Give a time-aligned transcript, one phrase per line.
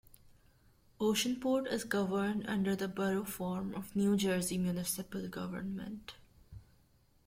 [0.99, 6.15] Oceanport is governed under the Borough form of New Jersey municipal government.